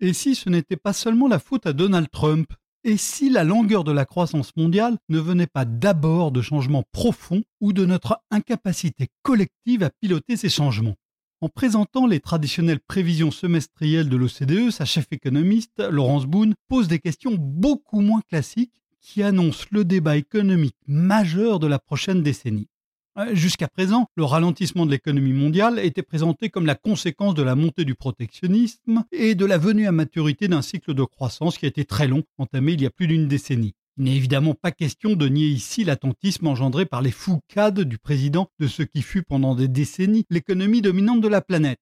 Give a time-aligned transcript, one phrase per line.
[0.00, 2.52] Et si ce n'était pas seulement la faute à Donald Trump?
[2.82, 7.42] Et si la longueur de la croissance mondiale ne venait pas d'abord de changements profonds
[7.60, 10.96] ou de notre incapacité collective à piloter ces changements?
[11.40, 16.98] En présentant les traditionnelles prévisions semestrielles de l'OCDE, sa chef économiste, Laurence Boone, pose des
[16.98, 22.68] questions beaucoup moins classiques qui annoncent le débat économique majeur de la prochaine décennie.
[23.16, 27.54] Euh, jusqu'à présent, le ralentissement de l'économie mondiale était présenté comme la conséquence de la
[27.54, 31.68] montée du protectionnisme et de la venue à maturité d'un cycle de croissance qui a
[31.68, 33.74] été très long, entamé il y a plus d'une décennie.
[33.98, 38.48] Il n'est évidemment pas question de nier ici l'attentisme engendré par les foucades du président
[38.58, 41.78] de ce qui fut pendant des décennies l'économie dominante de la planète.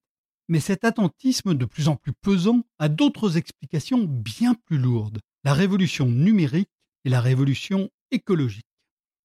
[0.49, 5.21] Mais cet attentisme de plus en plus pesant a d'autres explications bien plus lourdes.
[5.45, 6.69] La révolution numérique
[7.07, 8.67] et la révolution écologique.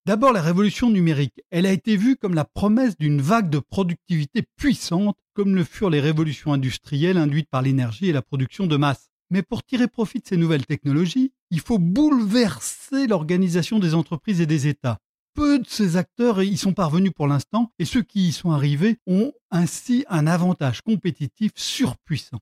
[0.08, 1.42] D'abord, la révolution numérique.
[1.50, 5.90] Elle a été vue comme la promesse d'une vague de productivité puissante, comme le furent
[5.90, 9.10] les révolutions industrielles induites par l'énergie et la production de masse.
[9.28, 14.46] Mais pour tirer profit de ces nouvelles technologies, il faut bouleverser l'organisation des entreprises et
[14.46, 14.96] des États.
[15.34, 18.96] Peu de ces acteurs y sont parvenus pour l'instant, et ceux qui y sont arrivés
[19.06, 22.40] ont ainsi un avantage compétitif surpuissant.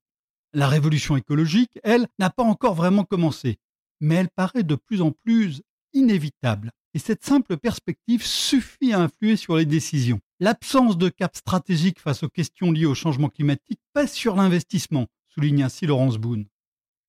[0.52, 3.58] La révolution écologique, elle, n'a pas encore vraiment commencé,
[4.00, 5.62] mais elle paraît de plus en plus
[5.94, 6.70] inévitable.
[6.96, 10.18] Et cette simple perspective suffit à influer sur les décisions.
[10.40, 15.62] L'absence de cap stratégique face aux questions liées au changement climatique pèse sur l'investissement, souligne
[15.62, 16.46] ainsi Laurence Boone.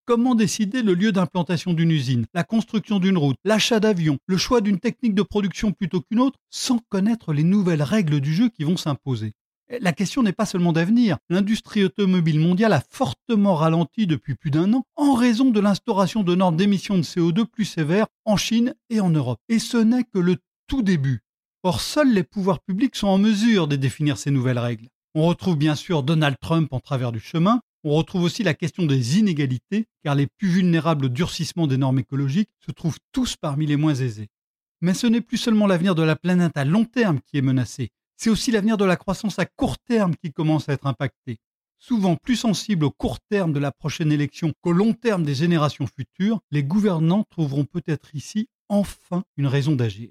[0.03, 4.59] Comment décider le lieu d'implantation d'une usine, la construction d'une route, l'achat d'avions, le choix
[4.59, 8.65] d'une technique de production plutôt qu'une autre, sans connaître les nouvelles règles du jeu qui
[8.65, 9.35] vont s'imposer?
[9.69, 11.17] La question n'est pas seulement d'avenir.
[11.29, 16.35] L'industrie automobile mondiale a fortement ralenti depuis plus d'un an en raison de l'instauration de
[16.35, 19.39] normes d'émissions de CO2 plus sévères en Chine et en Europe.
[19.49, 20.37] Et ce n'est que le
[20.67, 21.21] tout début.
[21.63, 24.87] Or, seuls les pouvoirs publics sont en mesure de définir ces nouvelles règles.
[25.15, 28.85] On retrouve bien sûr Donald Trump en travers du chemin, on retrouve aussi la question
[28.85, 33.65] des inégalités, car les plus vulnérables au durcissement des normes écologiques se trouvent tous parmi
[33.65, 34.27] les moins aisés.
[34.81, 37.91] Mais ce n'est plus seulement l'avenir de la planète à long terme qui est menacé,
[38.17, 41.37] c'est aussi l'avenir de la croissance à court terme qui commence à être impacté.
[41.79, 45.85] Souvent plus sensible au court terme de la prochaine élection qu'au long terme des générations
[45.87, 50.09] futures, les gouvernants trouveront peut-être ici enfin une raison d'agir.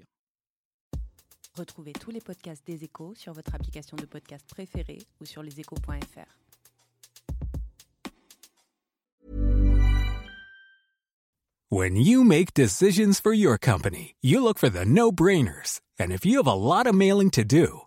[1.55, 6.37] Retrouvez tous les podcasts des échos sur votre application de podcast préférée ou sur leséchos.fr.
[11.69, 15.81] When you make decisions for your company, you look for the no-brainers.
[15.99, 17.86] And if you have a lot of mailing to do,